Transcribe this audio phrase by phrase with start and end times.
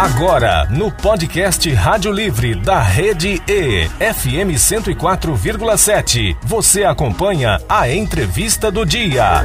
[0.00, 8.86] Agora, no podcast Rádio Livre da Rede E, FM 104,7, você acompanha a entrevista do
[8.86, 9.42] dia.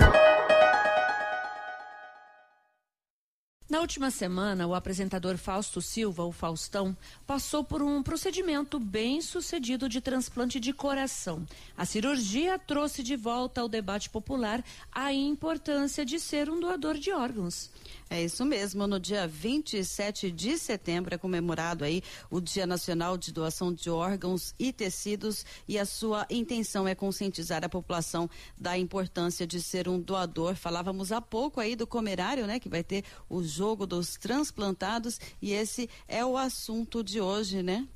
[3.73, 6.95] Na última semana, o apresentador Fausto Silva, o Faustão,
[7.25, 11.43] passou por um procedimento bem sucedido de transplante de coração.
[11.75, 17.11] A cirurgia trouxe de volta ao debate popular a importância de ser um doador de
[17.11, 17.71] órgãos.
[18.13, 18.85] É isso mesmo.
[18.85, 24.53] No dia 27 de setembro é comemorado aí o Dia Nacional de Doação de Órgãos
[24.59, 29.99] e Tecidos e a sua intenção é conscientizar a população da importância de ser um
[29.99, 30.53] doador.
[30.53, 35.51] Falávamos há pouco aí do comerário, né, que vai ter o jogo dos transplantados e
[35.51, 37.87] esse é o assunto de hoje, né?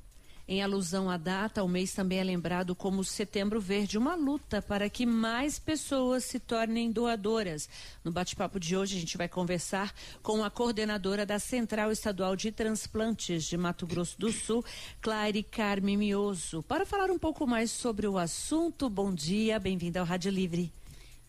[0.50, 4.88] Em alusão à data, o mês também é lembrado como Setembro Verde, uma luta para
[4.88, 7.68] que mais pessoas se tornem doadoras.
[8.02, 12.50] No bate-papo de hoje, a gente vai conversar com a coordenadora da Central Estadual de
[12.50, 14.64] Transplantes de Mato Grosso do Sul,
[15.02, 16.62] Claire Carme Mioso.
[16.62, 20.72] Para falar um pouco mais sobre o assunto, bom dia, bem-vinda ao Rádio Livre.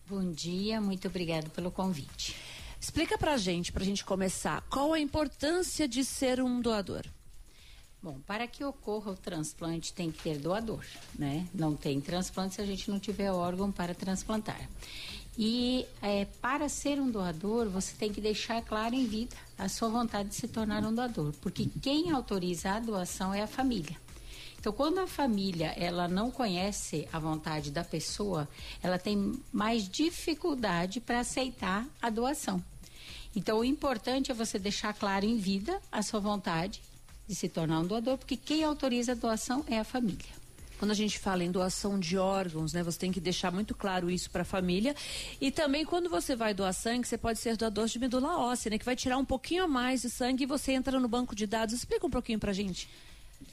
[0.08, 2.34] Bom dia, muito obrigado pelo convite.
[2.80, 7.04] Explica pra gente, pra gente começar, qual a importância de ser um doador?
[8.02, 10.82] Bom, para que ocorra o transplante tem que ter doador,
[11.18, 11.46] né?
[11.52, 14.68] Não tem transplante se a gente não tiver órgão para transplantar.
[15.36, 19.90] E é, para ser um doador, você tem que deixar claro em vida a sua
[19.90, 23.96] vontade de se tornar um doador, porque quem autoriza a doação é a família.
[24.58, 28.48] Então, quando a família ela não conhece a vontade da pessoa,
[28.82, 32.62] ela tem mais dificuldade para aceitar a doação.
[33.34, 36.82] Então, o importante é você deixar claro em vida a sua vontade
[37.30, 40.40] de se tornar um doador, porque quem autoriza a doação é a família.
[40.80, 44.10] Quando a gente fala em doação de órgãos, né, você tem que deixar muito claro
[44.10, 44.96] isso para a família.
[45.40, 48.78] E também quando você vai doar sangue, você pode ser doador de medula óssea, né,
[48.78, 51.46] que vai tirar um pouquinho a mais de sangue e você entra no banco de
[51.46, 51.72] dados.
[51.72, 52.88] Explica um pouquinho para a gente.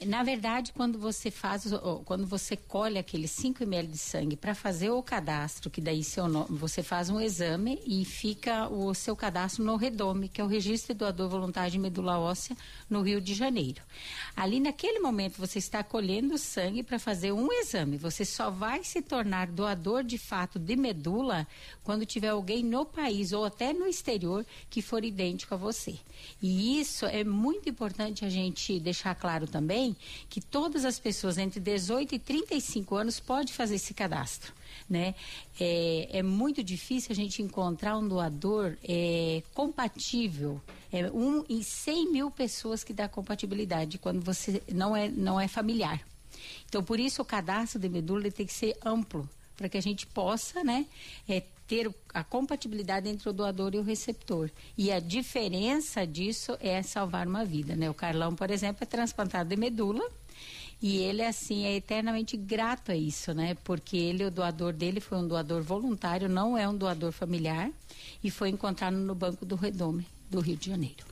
[0.06, 1.64] Na verdade, quando você faz,
[2.04, 6.28] quando você colhe aqueles 5 ml de sangue para fazer o cadastro, que daí seu
[6.28, 10.46] nome, você faz um exame e fica o seu cadastro no Redome, que é o
[10.46, 12.56] Registro de Doador Voluntário de Medula Óssea
[12.88, 13.82] no Rio de Janeiro.
[14.36, 17.96] Ali naquele momento você está colhendo sangue para fazer um exame.
[17.96, 21.46] Você só vai se tornar doador de fato de medula
[21.82, 25.98] quando tiver alguém no país ou até no exterior que for idêntico a você.
[26.40, 29.96] E isso é muito importante a gente deixar claro também também
[30.28, 34.52] que todas as pessoas entre 18 e 35 anos podem fazer esse cadastro.
[34.88, 35.14] Né?
[35.60, 40.60] É, é muito difícil a gente encontrar um doador é, compatível.
[40.92, 45.46] É um em 100 mil pessoas que dá compatibilidade quando você não é, não é
[45.46, 46.00] familiar.
[46.66, 50.06] Então, por isso, o cadastro de medula tem que ser amplo, para que a gente
[50.06, 50.86] possa né,
[51.28, 54.50] é, ter a compatibilidade entre o doador e o receptor.
[54.76, 57.90] E a diferença disso é salvar uma vida, né?
[57.90, 60.02] O Carlão, por exemplo, é transplantado de medula
[60.80, 63.54] e ele, assim, é eternamente grato a isso, né?
[63.64, 67.70] Porque ele, o doador dele, foi um doador voluntário, não é um doador familiar
[68.24, 71.07] e foi encontrado no Banco do Redome, do Rio de Janeiro.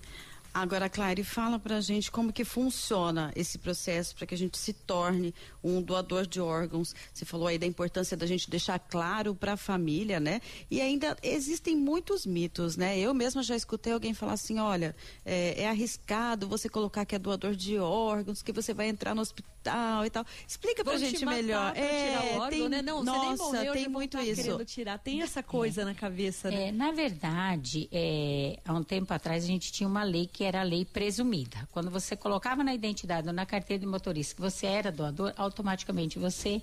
[0.58, 4.72] Agora, Claire, fala pra gente como que funciona esse processo para que a gente se
[4.72, 6.94] torne um doador de órgãos.
[7.12, 10.40] Você falou aí da importância da gente deixar claro para a família, né?
[10.70, 12.98] E ainda existem muitos mitos, né?
[12.98, 14.96] Eu mesma já escutei alguém falar assim, olha,
[15.26, 19.20] é, é arriscado você colocar que é doador de órgãos, que você vai entrar no
[19.20, 20.24] hospital e tal.
[20.48, 21.76] Explica pra Vou gente melhor.
[21.76, 22.80] É, tirar o órgão, tem, né?
[22.80, 24.64] Não, nossa, você nem morreu, tem muito isso.
[24.64, 24.98] Tirar.
[24.98, 25.84] Tem essa coisa é.
[25.84, 26.68] na cabeça, né?
[26.68, 30.60] É, na verdade, é, há um tempo atrás a gente tinha uma lei que era
[30.60, 31.68] a lei presumida.
[31.72, 36.18] Quando você colocava na identidade ou na carteira de motorista que você era doador, automaticamente
[36.18, 36.62] você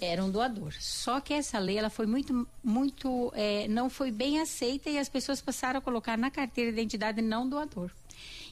[0.00, 0.72] era um doador.
[0.78, 5.08] Só que essa lei ela foi muito, muito, é, não foi bem aceita e as
[5.08, 7.90] pessoas passaram a colocar na carteira de identidade não doador.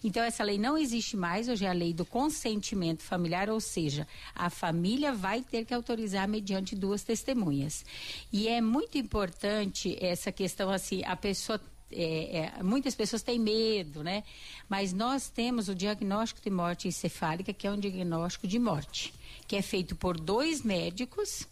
[0.05, 4.07] Então, essa lei não existe mais, hoje é a lei do consentimento familiar, ou seja,
[4.35, 7.85] a família vai ter que autorizar mediante duas testemunhas.
[8.33, 11.61] E é muito importante essa questão assim, a pessoa
[11.91, 14.25] é, é, muitas pessoas têm medo, né?
[14.69, 19.15] Mas nós temos o diagnóstico de morte encefálica, que é um diagnóstico de morte,
[19.47, 21.47] que é feito por dois médicos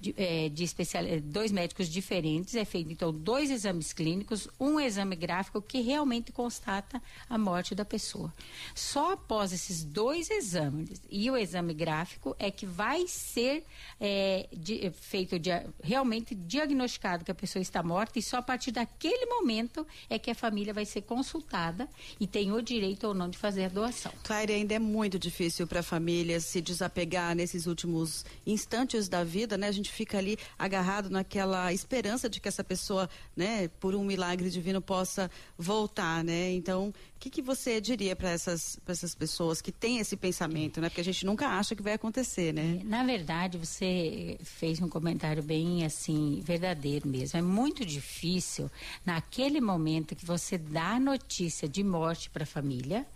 [0.00, 4.78] de, é, de especial, é, dois médicos diferentes, é feito então dois exames clínicos, um
[4.78, 8.32] exame gráfico que realmente constata a morte da pessoa.
[8.74, 13.64] Só após esses dois exames e o exame gráfico é que vai ser
[14.00, 15.50] é, de, feito de,
[15.82, 20.30] realmente diagnosticado que a pessoa está morta e só a partir daquele momento é que
[20.30, 21.88] a família vai ser consultada
[22.20, 24.12] e tem o direito ou não de fazer a doação.
[24.22, 29.56] Claire, ainda é muito difícil para a família se desapegar nesses últimos instantes da vida,
[29.56, 29.68] né?
[29.68, 34.04] A gente gente fica ali agarrado naquela esperança de que essa pessoa, né, por um
[34.04, 36.52] milagre divino possa voltar, né?
[36.52, 40.88] Então, o que, que você diria para essas, essas pessoas que têm esse pensamento, né?
[40.88, 42.80] Porque a gente nunca acha que vai acontecer, né?
[42.84, 47.38] Na verdade, você fez um comentário bem assim verdadeiro mesmo.
[47.38, 48.70] É muito difícil
[49.04, 53.06] naquele momento que você dá notícia de morte para a família,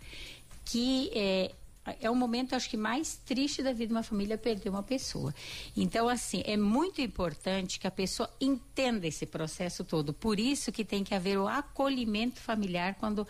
[0.65, 1.51] que é,
[1.99, 5.33] é o momento, acho que, mais triste da vida de uma família perder uma pessoa.
[5.75, 10.13] Então, assim, é muito importante que a pessoa entenda esse processo todo.
[10.13, 13.27] Por isso que tem que haver o acolhimento familiar quando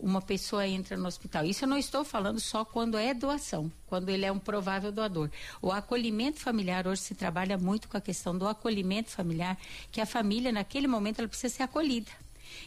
[0.00, 1.44] uma pessoa entra no hospital.
[1.44, 5.30] Isso eu não estou falando só quando é doação, quando ele é um provável doador.
[5.60, 9.56] O acolhimento familiar, hoje se trabalha muito com a questão do acolhimento familiar,
[9.92, 12.10] que a família, naquele momento, ela precisa ser acolhida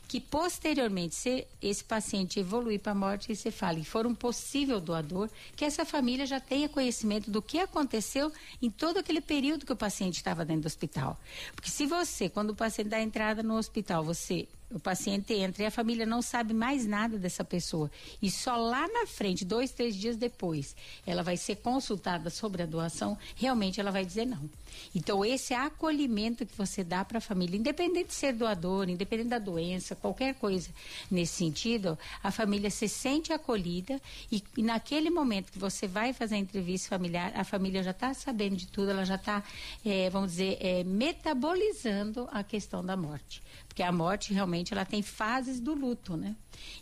[0.08, 4.80] que posteriormente, se esse paciente evoluir para a morte, você fala, e for um possível
[4.80, 9.74] doador, que essa família já tenha conhecimento do que aconteceu em todo aquele período que
[9.74, 11.20] o paciente estava dentro do hospital.
[11.56, 14.48] Porque se você, quando o paciente dá entrada no hospital, você
[14.78, 17.90] o paciente entra e a família não sabe mais nada dessa pessoa.
[18.22, 20.76] E só lá na frente, dois, três dias depois,
[21.06, 24.50] ela vai ser consultada sobre a doação, realmente ela vai dizer não.
[24.94, 29.40] Então, esse acolhimento que você dá para a família, independente de ser doador, independente da
[29.40, 30.70] doença, qualquer coisa
[31.10, 34.02] nesse sentido, a família se sente acolhida
[34.32, 38.14] e, e naquele momento que você vai fazer a entrevista familiar, a família já está
[38.14, 39.44] sabendo de tudo, ela já está,
[39.86, 43.42] é, vamos dizer, é, metabolizando a questão da morte.
[43.76, 46.34] Porque a morte realmente ela tem fases do luto, né?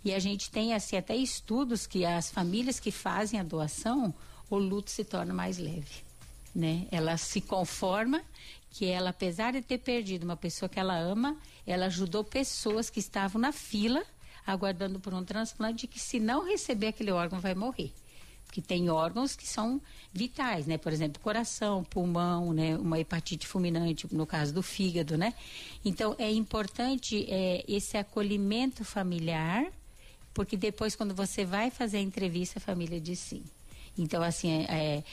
[0.05, 4.13] E a gente tem assim até estudos que as famílias que fazem a doação,
[4.47, 6.03] o luto se torna mais leve,
[6.53, 6.87] né?
[6.91, 8.21] Ela se conforma
[8.69, 11.35] que ela, apesar de ter perdido uma pessoa que ela ama,
[11.65, 14.05] ela ajudou pessoas que estavam na fila
[14.45, 17.91] aguardando por um transplante que se não receber aquele órgão vai morrer
[18.53, 19.81] que tem órgãos que são
[20.13, 20.77] vitais, né?
[20.77, 22.77] Por exemplo, coração, pulmão, né?
[22.77, 25.33] Uma hepatite fulminante, no caso do fígado, né?
[25.83, 29.65] Então, é importante é, esse acolhimento familiar,
[30.35, 33.43] porque depois, quando você vai fazer a entrevista, a família diz sim.
[33.97, 35.03] Então, assim, é, é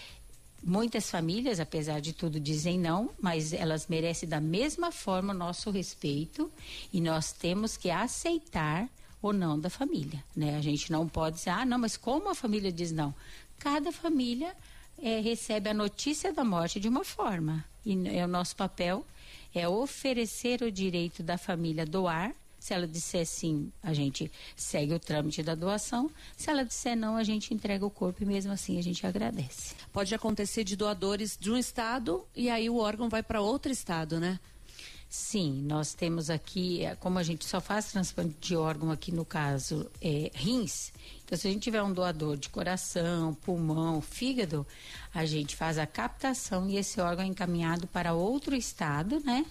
[0.62, 5.70] Muitas famílias, apesar de tudo, dizem não, mas elas merecem da mesma forma o nosso
[5.70, 6.52] respeito
[6.92, 8.86] e nós temos que aceitar
[9.22, 10.56] ou não da família, né?
[10.56, 13.14] A gente não pode dizer, ah, não, mas como a família diz não?
[13.58, 14.54] Cada família
[14.98, 19.04] é, recebe a notícia da morte de uma forma e é o nosso papel
[19.54, 22.32] é oferecer o direito da família doar.
[22.58, 26.10] Se ela disser sim, a gente segue o trâmite da doação.
[26.36, 29.74] Se ela disser não, a gente entrega o corpo e mesmo assim a gente agradece.
[29.90, 34.20] Pode acontecer de doadores de um estado e aí o órgão vai para outro estado,
[34.20, 34.38] né?
[35.12, 39.24] Sim, nós temos aqui, é, como a gente só faz transplante de órgão aqui no
[39.24, 40.92] caso é, rins,
[41.24, 44.64] então se a gente tiver um doador de coração, pulmão, fígado,
[45.12, 49.44] a gente faz a captação e esse órgão é encaminhado para outro estado, né?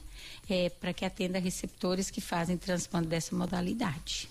[0.50, 4.30] É, para que atenda receptores que fazem transplante dessa modalidade.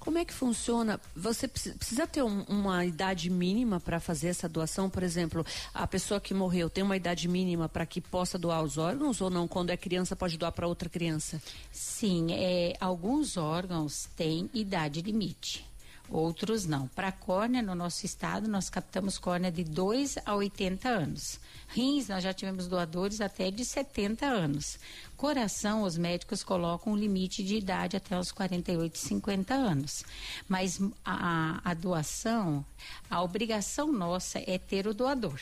[0.00, 0.98] Como é que funciona?
[1.14, 4.88] Você precisa ter um, uma idade mínima para fazer essa doação?
[4.88, 5.44] Por exemplo,
[5.74, 9.28] a pessoa que morreu tem uma idade mínima para que possa doar os órgãos ou
[9.28, 9.46] não?
[9.46, 11.40] Quando é criança, pode doar para outra criança?
[11.70, 15.69] Sim, é, alguns órgãos têm idade limite
[16.10, 16.88] outros não.
[16.88, 21.38] Para córnea, no nosso estado, nós captamos córnea de 2 a 80 anos.
[21.68, 24.78] Rins, nós já tivemos doadores até de 70 anos.
[25.16, 30.04] Coração, os médicos colocam um limite de idade até os 48, 50 anos.
[30.48, 32.64] Mas a, a doação,
[33.08, 35.40] a obrigação nossa é ter o doador.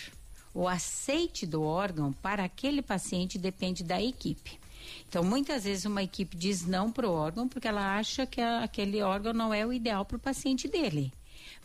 [0.52, 4.58] O aceite do órgão para aquele paciente depende da equipe.
[5.08, 9.02] Então, muitas vezes uma equipe diz não para o órgão porque ela acha que aquele
[9.02, 11.12] órgão não é o ideal para o paciente dele.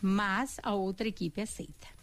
[0.00, 1.93] Mas a outra equipe aceita.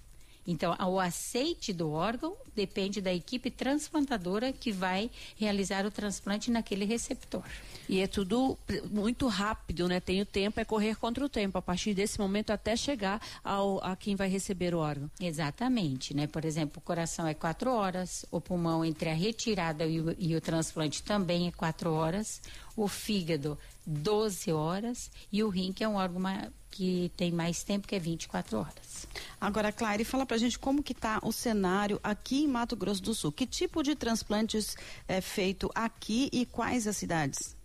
[0.46, 6.86] Então, o aceite do órgão depende da equipe transplantadora que vai realizar o transplante naquele
[6.86, 7.44] receptor.
[7.88, 8.58] E é tudo
[8.90, 10.00] muito rápido, né?
[10.00, 13.84] Tem o tempo, é correr contra o tempo, a partir desse momento até chegar ao,
[13.84, 15.10] a quem vai receber o órgão.
[15.20, 16.28] Exatamente, né?
[16.28, 20.36] Por exemplo, o coração é quatro horas, o pulmão entre a retirada e o, e
[20.36, 22.42] o transplante também é quatro horas,
[22.76, 26.22] o fígado 12 horas e o rim, que é um órgão
[26.70, 29.08] que tem mais tempo, que é 24 horas.
[29.40, 33.14] Agora, Claire, fala pra gente como que tá o cenário aqui em Mato Grosso do
[33.14, 33.32] Sul.
[33.32, 37.56] Que tipo de transplantes é feito aqui e quais as cidades?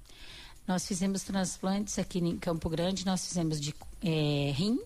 [0.66, 4.80] Nós fizemos transplantes aqui em Campo Grande, nós fizemos de é, rim,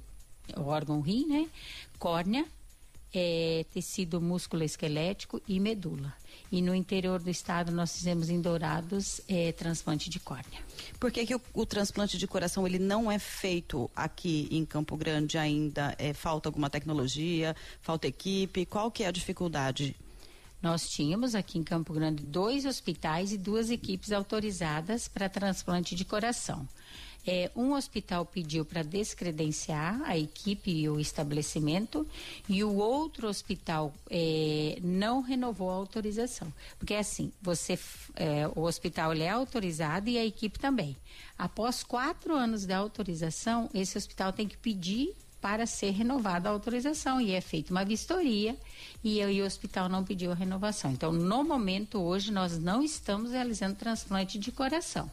[0.57, 1.49] órgão rim, né?
[1.99, 2.47] Córnea,
[3.13, 6.15] é, tecido músculo esquelético e medula.
[6.51, 10.61] E no interior do estado nós fizemos em Dourados é, transplante de córnea.
[10.99, 14.97] Por que, que o, o, transplante de coração ele não é feito aqui em Campo
[14.97, 15.95] Grande ainda?
[15.99, 17.55] É, falta alguma tecnologia?
[17.81, 18.67] Falta equipe?
[18.67, 19.95] Qual que é a dificuldade?
[20.63, 26.05] Nós tínhamos aqui em Campo Grande dois hospitais e duas equipes autorizadas para transplante de
[26.05, 26.69] coração.
[27.27, 32.07] É, um hospital pediu para descredenciar a equipe e o estabelecimento
[32.49, 36.53] e o outro hospital é, não renovou a autorização.
[36.79, 37.79] Porque assim, você,
[38.17, 40.97] é, o hospital é autorizado e a equipe também.
[41.39, 47.21] Após quatro anos de autorização, esse hospital tem que pedir para ser renovada a autorização
[47.21, 48.57] e é feita uma vistoria
[49.03, 50.91] e, e o hospital não pediu a renovação.
[50.91, 55.11] Então, no momento hoje, nós não estamos realizando transplante de coração.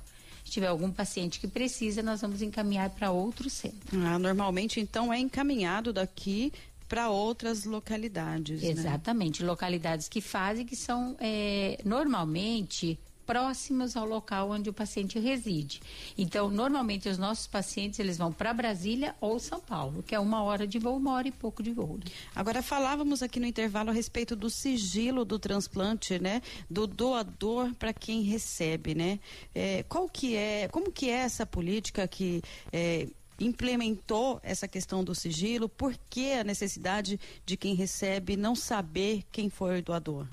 [0.48, 4.00] Se tiver algum paciente que precisa, nós vamos encaminhar para outro centro.
[4.02, 6.54] Ah, normalmente, então, é encaminhado daqui
[6.88, 8.62] para outras localidades.
[8.62, 8.70] Né?
[8.70, 9.50] Exatamente, né?
[9.50, 12.98] localidades que fazem, que são é, normalmente
[13.28, 15.82] próximos ao local onde o paciente reside.
[16.18, 20.42] Então, normalmente os nossos pacientes eles vão para Brasília ou São Paulo, que é uma
[20.42, 22.00] hora de voo, uma hora e pouco de voo.
[22.34, 26.42] Agora falávamos aqui no intervalo a respeito do sigilo do transplante, né?
[26.70, 29.20] Do doador para quem recebe, né?
[29.54, 32.42] É, qual que é, como que é essa política que
[32.72, 33.08] é,
[33.40, 35.68] implementou essa questão do sigilo?
[35.68, 40.26] Por que a necessidade de quem recebe não saber quem foi o doador?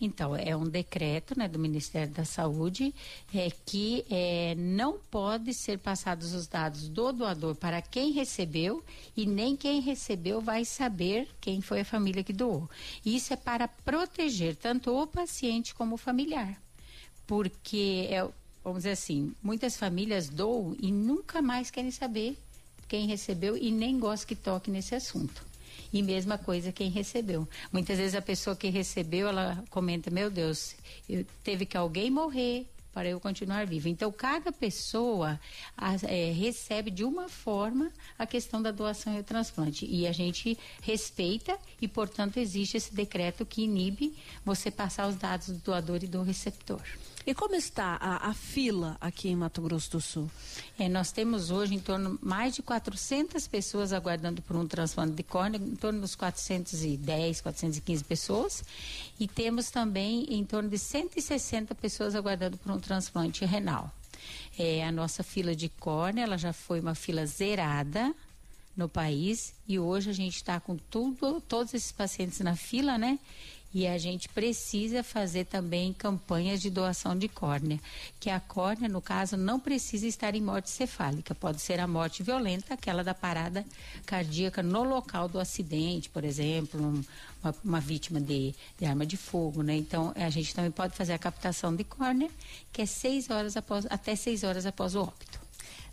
[0.00, 2.94] Então, é um decreto né, do Ministério da Saúde
[3.34, 8.84] é, que é, não pode ser passados os dados do doador para quem recebeu
[9.16, 12.68] e nem quem recebeu vai saber quem foi a família que doou.
[13.04, 16.60] Isso é para proteger tanto o paciente como o familiar.
[17.26, 18.28] Porque, é,
[18.62, 22.36] vamos dizer assim, muitas famílias doam e nunca mais querem saber
[22.88, 25.53] quem recebeu e nem gostam que toque nesse assunto.
[25.94, 27.48] E mesma coisa quem recebeu.
[27.72, 30.74] Muitas vezes a pessoa que recebeu, ela comenta, meu Deus,
[31.08, 33.88] eu, teve que alguém morrer para eu continuar vivo.
[33.88, 35.40] Então, cada pessoa
[35.76, 39.84] a, é, recebe de uma forma a questão da doação e o transplante.
[39.84, 45.48] E a gente respeita e, portanto, existe esse decreto que inibe você passar os dados
[45.48, 46.80] do doador e do receptor.
[47.26, 50.30] E como está a, a, fila aqui em Mato Grosso do Sul?
[50.78, 55.22] É, nós temos hoje em torno mais de 400 pessoas aguardando por um transplante de
[55.22, 58.62] córnea, em torno dos 410, 415 pessoas,
[59.18, 63.90] e temos também em torno de 160 pessoas aguardando por um transplante renal.
[64.58, 68.14] É, a nossa fila de córnea, ela já foi uma fila zerada,
[68.76, 73.18] no país e hoje a gente está com tudo, todos esses pacientes na fila, né?
[73.74, 77.80] E a gente precisa fazer também campanhas de doação de córnea,
[78.20, 82.22] que a córnea, no caso, não precisa estar em morte cefálica, pode ser a morte
[82.22, 83.66] violenta, aquela da parada
[84.06, 87.04] cardíaca no local do acidente, por exemplo, um,
[87.42, 89.74] uma, uma, vítima de, de, arma de fogo, né?
[89.74, 92.30] Então, a gente também pode fazer a captação de córnea,
[92.72, 95.43] que é seis horas após, até seis horas após o óbito.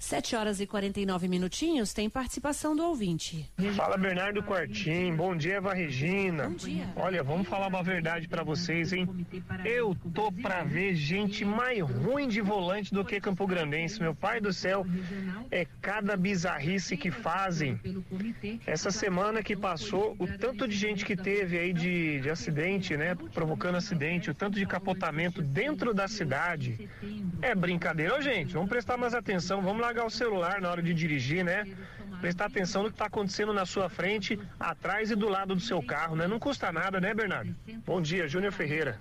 [0.02, 3.48] 7 horas e 49 minutinhos, tem participação do ouvinte.
[3.76, 6.50] Fala Bernardo Quartim, bom dia Eva Regina.
[6.50, 6.90] Bom dia.
[6.96, 9.08] Olha, vamos falar uma verdade para vocês, hein?
[9.64, 14.02] Eu tô pra ver gente mais ruim de volante do que Campo Grandense.
[14.02, 14.86] Meu pai do céu,
[15.52, 17.80] é cada bizarrice que fazem.
[18.66, 23.16] Essa semana que passou, o tanto de gente que teve aí de, de acidente, né?
[23.34, 26.90] Provocando acidente, o tanto de capotamento dentro da cidade.
[27.42, 28.54] É brincadeira, Ô, gente.
[28.54, 31.66] Vamos prestar mais atenção, vamos lá largar o celular na hora de dirigir, né?
[32.22, 35.84] Prestar atenção no que está acontecendo na sua frente, atrás e do lado do seu
[35.84, 36.28] carro, né?
[36.28, 37.54] Não custa nada, né, Bernardo?
[37.86, 39.00] Bom dia, Júnior Ferreira.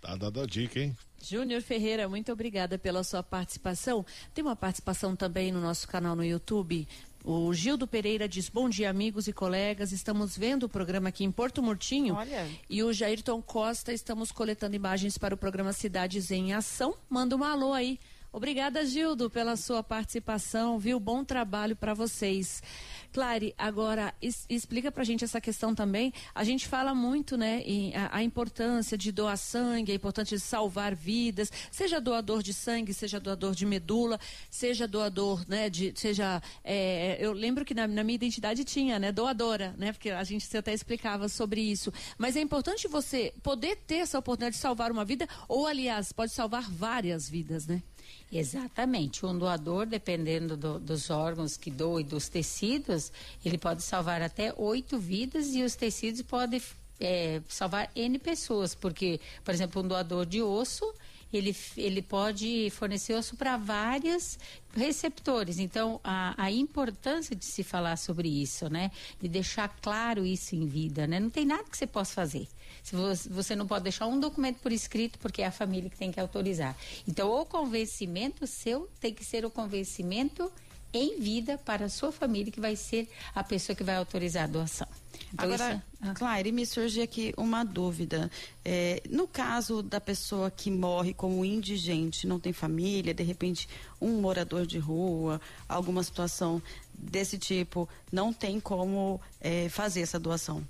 [0.00, 0.96] Tá dando a dica, hein?
[1.22, 4.04] Júnior Ferreira, muito obrigada pela sua participação.
[4.34, 6.88] Tem uma participação também no nosso canal no YouTube.
[7.24, 9.92] O Gildo Pereira diz: Bom dia, amigos e colegas.
[9.92, 12.14] Estamos vendo o programa aqui em Porto Murtinho.
[12.14, 12.48] Olha.
[12.68, 16.96] E o Jairton Costa, estamos coletando imagens para o programa Cidades em Ação.
[17.08, 17.98] Manda um alô aí
[18.36, 21.00] Obrigada, Gildo, pela sua participação, viu?
[21.00, 22.62] Bom trabalho para vocês.
[23.10, 26.12] Clare, agora es, explica pra gente essa questão também.
[26.34, 30.42] A gente fala muito, né, em, a, a, importância de doar sangue, a importância de
[30.42, 36.42] salvar vidas, seja doador de sangue, seja doador de medula, seja doador, né, de, seja,
[36.62, 40.54] é, eu lembro que na, na, minha identidade tinha, né, doadora, né, porque a gente
[40.54, 41.90] até explicava sobre isso.
[42.18, 46.32] Mas é importante você poder ter essa oportunidade de salvar uma vida, ou aliás, pode
[46.32, 47.82] salvar várias vidas, né?
[48.30, 49.24] Exatamente.
[49.24, 53.12] Um doador, dependendo do, dos órgãos que doa e dos tecidos,
[53.44, 56.60] ele pode salvar até oito vidas e os tecidos podem
[57.00, 60.92] é, salvar N pessoas, porque, por exemplo, um doador de osso,
[61.32, 64.38] ele, ele pode fornecer osso para vários
[64.74, 65.58] receptores.
[65.58, 68.90] Então, a, a importância de se falar sobre isso, né?
[69.20, 71.18] De deixar claro isso em vida, né?
[71.18, 72.46] Não tem nada que você possa fazer.
[72.82, 75.96] Se você, você não pode deixar um documento por escrito, porque é a família que
[75.96, 76.76] tem que autorizar.
[77.06, 80.50] Então, o convencimento seu tem que ser o convencimento
[80.92, 84.46] em vida para a sua família, que vai ser a pessoa que vai autorizar a
[84.46, 84.88] doação.
[85.36, 85.82] Então, Agora, isso...
[86.00, 86.14] ah.
[86.14, 88.30] Claire, me surge aqui uma dúvida.
[88.64, 93.68] É, no caso da pessoa que morre como indigente, não tem família, de repente
[94.00, 95.38] um morador de rua,
[95.68, 96.62] alguma situação
[96.94, 100.66] desse tipo, não tem como é, fazer essa doação?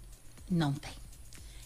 [0.50, 0.92] Não tem.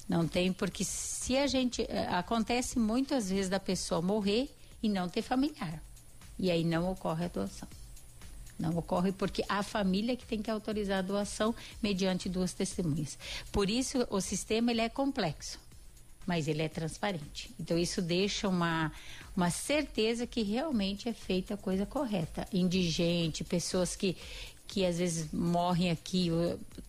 [0.06, 1.82] Não tem, porque se a gente.
[1.88, 5.82] É, acontece muitas vezes da pessoa morrer e não ter familiar.
[6.38, 7.68] E aí não ocorre a doação.
[8.60, 13.18] Não ocorre porque a família que tem que autorizar a doação mediante duas testemunhas.
[13.50, 15.58] Por isso o sistema ele é complexo,
[16.26, 17.50] mas ele é transparente.
[17.58, 18.92] Então isso deixa uma
[19.36, 22.46] uma certeza que realmente é feita a coisa correta.
[22.52, 24.16] Indigente, pessoas que
[24.66, 26.30] que às vezes morrem aqui,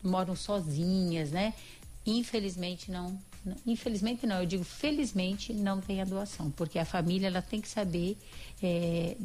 [0.03, 1.53] moram sozinhas, né?
[2.05, 3.17] Infelizmente não
[3.65, 7.67] infelizmente não, eu digo felizmente não tem a doação, porque a família ela tem que
[7.67, 8.17] saber
[8.61, 9.15] é,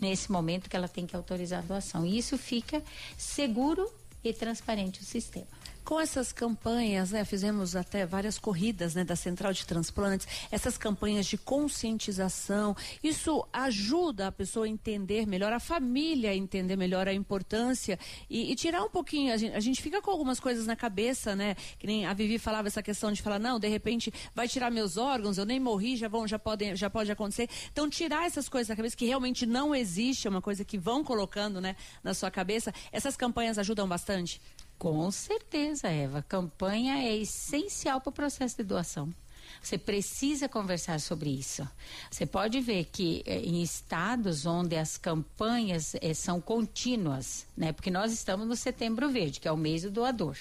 [0.00, 2.04] nesse momento que ela tem que autorizar a doação.
[2.04, 2.82] E isso fica
[3.16, 3.90] seguro
[4.22, 5.59] e transparente o sistema
[5.90, 11.26] com essas campanhas, né, fizemos até várias corridas né, da Central de Transplantes, essas campanhas
[11.26, 17.12] de conscientização, isso ajuda a pessoa a entender melhor, a família a entender melhor a
[17.12, 17.98] importância
[18.30, 21.34] e, e tirar um pouquinho, a gente, a gente, fica com algumas coisas na cabeça,
[21.34, 24.70] né, que nem a Vivi falava essa questão de falar, não, de repente vai tirar
[24.70, 27.50] meus órgãos, eu nem morri, já vão, já podem, já pode acontecer.
[27.72, 31.02] Então tirar essas coisas da cabeça que realmente não existe, é uma coisa que vão
[31.02, 34.40] colocando, né, na sua cabeça, essas campanhas ajudam bastante.
[34.80, 36.24] Com certeza, Eva.
[36.26, 39.14] Campanha é essencial para o processo de doação.
[39.60, 41.68] Você precisa conversar sobre isso.
[42.10, 47.74] Você pode ver que eh, em estados onde as campanhas eh, são contínuas, né?
[47.74, 50.38] Porque nós estamos no Setembro Verde, que é o mês do doador.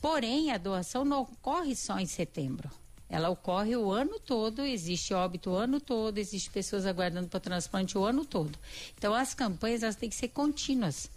[0.00, 2.70] Porém, a doação não ocorre só em setembro.
[3.08, 7.98] Ela ocorre o ano todo, existe óbito o ano todo, existe pessoas aguardando para transplante
[7.98, 8.56] o ano todo.
[8.96, 11.10] Então, as campanhas elas têm que ser contínuas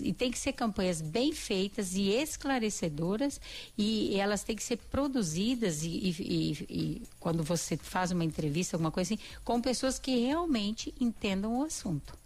[0.00, 3.40] e tem que ser campanhas bem feitas e esclarecedoras
[3.76, 8.90] e elas têm que ser produzidas e, e, e, quando você faz uma entrevista, alguma
[8.90, 12.18] coisa assim, com pessoas que realmente entendam o assunto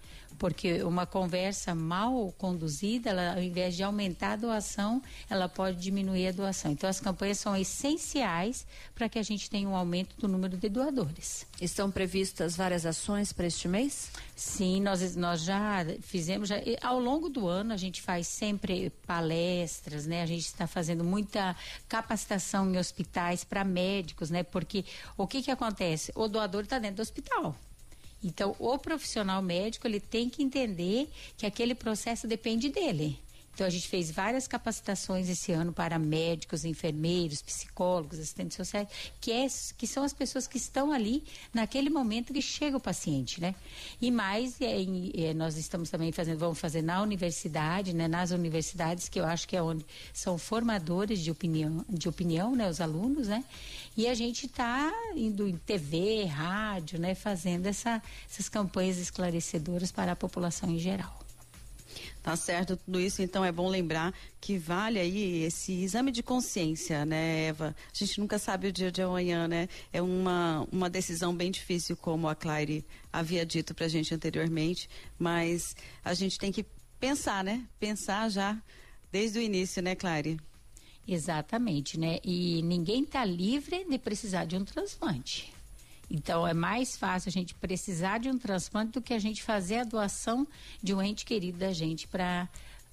[0.42, 6.26] porque uma conversa mal conduzida, ela, ao invés de aumentar a doação, ela pode diminuir
[6.26, 6.72] a doação.
[6.72, 10.68] Então, as campanhas são essenciais para que a gente tenha um aumento do número de
[10.68, 11.46] doadores.
[11.60, 14.10] Estão previstas várias ações para este mês?
[14.34, 20.06] Sim, nós, nós já fizemos, já, ao longo do ano, a gente faz sempre palestras,
[20.06, 20.22] né?
[20.22, 21.54] A gente está fazendo muita
[21.88, 24.42] capacitação em hospitais para médicos, né?
[24.42, 24.84] Porque
[25.16, 26.10] o que, que acontece?
[26.16, 27.54] O doador está dentro do hospital.
[28.22, 33.18] Então, o profissional médico ele tem que entender que aquele processo depende dele.
[33.54, 38.88] Então a gente fez várias capacitações esse ano para médicos, enfermeiros, psicólogos, assistentes sociais,
[39.20, 43.40] que, é, que são as pessoas que estão ali naquele momento que chega o paciente,
[43.40, 43.54] né?
[44.00, 44.76] E mais, é,
[45.14, 48.08] é, nós estamos também fazendo, vamos fazer na universidade, né?
[48.08, 49.84] Nas universidades, que eu acho que é onde
[50.14, 52.68] são formadores de opinião, de opinião, né?
[52.70, 53.44] Os alunos, né?
[53.96, 57.14] E a gente está indo em TV, rádio, né?
[57.14, 61.21] Fazendo essa, essas campanhas esclarecedoras para a população em geral.
[62.22, 67.04] Tá certo, tudo isso, então é bom lembrar que vale aí esse exame de consciência,
[67.04, 67.74] né, Eva?
[67.92, 69.68] A gente nunca sabe o dia de amanhã, né?
[69.92, 75.74] É uma, uma decisão bem difícil, como a Claire havia dito pra gente anteriormente, mas
[76.04, 76.64] a gente tem que
[77.00, 77.66] pensar, né?
[77.80, 78.56] Pensar já
[79.10, 80.38] desde o início, né, Claire?
[81.06, 82.20] Exatamente, né?
[82.22, 85.52] E ninguém está livre de precisar de um transplante.
[86.14, 89.78] Então é mais fácil a gente precisar de um transplante do que a gente fazer
[89.78, 90.46] a doação
[90.82, 92.46] de um ente querido da gente para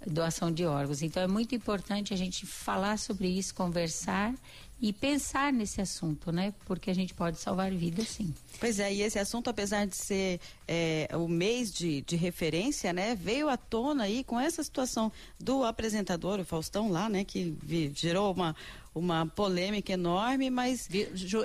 [0.08, 1.01] doação de órgãos.
[1.01, 4.34] Então é muito importante a gente falar sobre isso, conversar
[4.81, 6.53] e pensar nesse assunto, né?
[6.65, 8.33] Porque a gente pode salvar vidas, sim.
[8.59, 13.15] Pois é, e esse assunto, apesar de ser é, o mês de, de referência, né?
[13.15, 17.25] Veio à tona aí com essa situação do apresentador, o Faustão lá, né?
[17.25, 18.55] Que vi, gerou uma,
[18.95, 20.87] uma polêmica enorme, mas...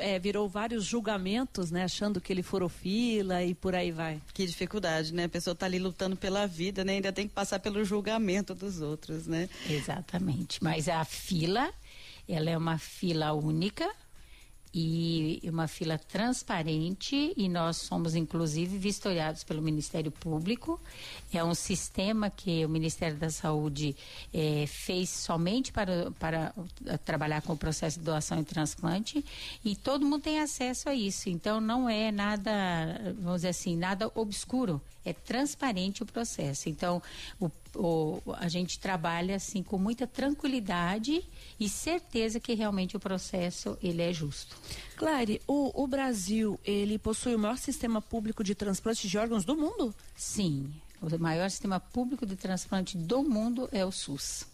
[0.00, 1.84] é, virou vários julgamentos, né?
[1.84, 4.20] Achando que ele furou fila e por aí vai.
[4.32, 5.24] Que dificuldade, né?
[5.24, 6.94] A pessoa está ali lutando pela vida, né?
[6.94, 9.48] Ainda tem que passar pelo julgamento dos outros, né?
[9.68, 10.62] Exatamente.
[10.62, 11.72] Mas a fila
[12.28, 13.90] ela é uma fila única
[14.74, 20.80] e uma fila transparente e nós somos inclusive vistoriados pelo Ministério Público.
[21.32, 23.94] É um sistema que o Ministério da Saúde
[24.32, 26.52] é, fez somente para, para
[27.04, 29.24] trabalhar com o processo de doação e transplante
[29.64, 31.28] e todo mundo tem acesso a isso.
[31.28, 32.52] Então não é nada,
[33.20, 34.82] vamos dizer assim, nada obscuro.
[35.04, 36.68] É transparente o processo.
[36.68, 37.02] Então
[37.40, 41.24] o o, a gente trabalha assim com muita tranquilidade
[41.58, 44.56] e certeza que realmente o processo ele é justo.
[44.96, 49.56] Clare, o, o Brasil ele possui o maior sistema público de transplante de órgãos do
[49.56, 49.94] mundo?
[50.16, 54.46] Sim, O maior sistema público de transplante do mundo é o SUS.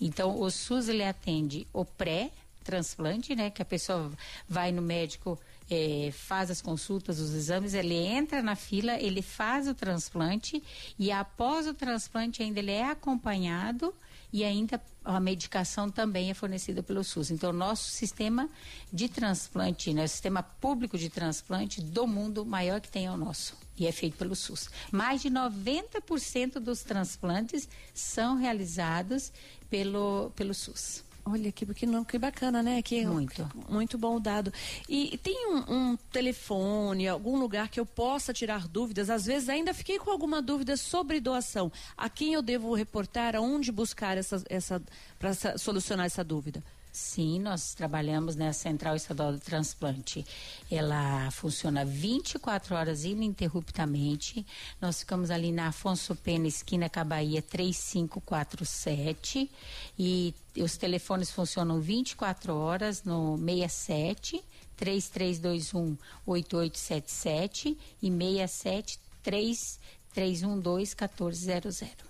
[0.00, 3.50] Então, o SUS ele atende o pré-transplante, né?
[3.50, 4.10] Que a pessoa
[4.48, 5.38] vai no médico,
[5.70, 10.62] é, faz as consultas, os exames, ele entra na fila, ele faz o transplante
[10.98, 13.94] e após o transplante ainda ele é acompanhado
[14.32, 17.30] e ainda a medicação também é fornecida pelo SUS.
[17.30, 18.48] Então, nosso sistema
[18.92, 23.16] de transplante, né, o sistema público de transplante do mundo maior que tem é o
[23.16, 24.68] nosso e é feito pelo SUS.
[24.92, 29.32] Mais de 90% dos transplantes são realizados
[29.70, 31.02] pelo, pelo SUS.
[31.24, 32.82] Olha que, que, que bacana, né?
[32.82, 33.48] Que muito.
[33.68, 34.52] Muito bom dado.
[34.88, 39.10] E tem um, um, telefone, algum lugar que eu possa tirar dúvidas?
[39.10, 41.70] Às vezes ainda fiquei com alguma dúvida sobre doação.
[41.96, 43.36] A quem eu devo reportar?
[43.36, 44.82] Aonde buscar essa, essa
[45.18, 46.62] para solucionar essa dúvida?
[46.92, 50.26] Sim, nós trabalhamos na Central Estadual do Transplante.
[50.68, 54.44] Ela funciona 24 horas ininterruptamente.
[54.80, 59.48] Nós ficamos ali na Afonso Pena, esquina Cabaía 3547.
[59.96, 64.42] E os telefones funcionam 24 horas no 67
[64.76, 72.09] 3321 8877 e 67 3312 1400.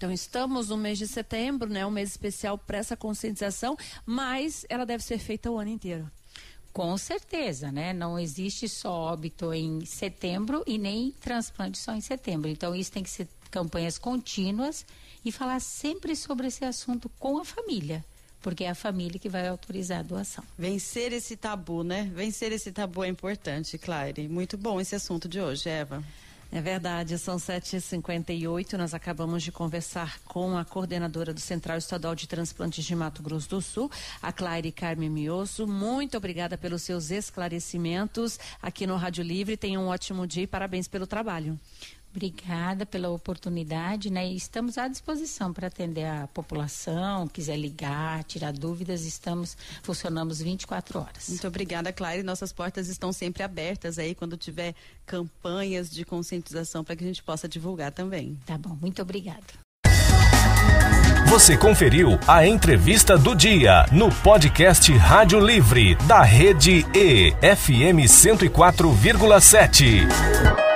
[0.00, 1.84] Então, estamos no mês de setembro, né?
[1.84, 6.10] Um mês especial para essa conscientização, mas ela deve ser feita o ano inteiro.
[6.72, 7.92] Com certeza, né?
[7.92, 12.48] Não existe só óbito em setembro e nem transplante só em setembro.
[12.48, 14.86] Então, isso tem que ser campanhas contínuas
[15.22, 18.02] e falar sempre sobre esse assunto com a família
[18.40, 20.42] porque é a família que vai autorizar a doação.
[20.56, 22.10] Vencer esse tabu, né?
[22.14, 24.26] Vencer esse tabu é importante, Claire.
[24.28, 26.02] Muito bom esse assunto de hoje, Eva.
[26.52, 28.72] É verdade, são 7h58.
[28.72, 33.48] Nós acabamos de conversar com a coordenadora do Central Estadual de Transplantes de Mato Grosso
[33.50, 33.88] do Sul,
[34.20, 35.64] a Claire Carme Mioso.
[35.64, 39.56] Muito obrigada pelos seus esclarecimentos aqui no Rádio Livre.
[39.56, 41.56] Tenha um ótimo dia e parabéns pelo trabalho.
[42.12, 44.26] Obrigada pela oportunidade, né?
[44.26, 51.28] Estamos à disposição para atender a população, quiser ligar, tirar dúvidas, estamos, funcionamos 24 horas.
[51.28, 52.20] Muito obrigada, Clara.
[52.24, 54.74] Nossas portas estão sempre abertas aí quando tiver
[55.06, 58.36] campanhas de conscientização para que a gente possa divulgar também.
[58.44, 59.44] Tá bom, muito obrigada.
[61.26, 70.69] Você conferiu a entrevista do dia no podcast Rádio Livre da Rede E FM 104,7.